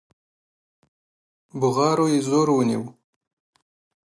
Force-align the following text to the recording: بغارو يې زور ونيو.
بغارو 1.59 2.05
يې 2.13 2.19
زور 2.27 2.47
ونيو. 2.53 2.83